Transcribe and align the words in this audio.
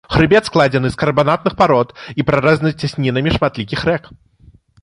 Хрыбет 0.13 0.47
складзены 0.49 0.89
з 0.93 0.97
карбанатных 1.01 1.53
парод 1.59 1.93
і 2.23 2.27
прарэзаны 2.31 2.73
цяснінамі 2.81 3.35
шматлікіх 3.37 3.79
рэк. 3.93 4.03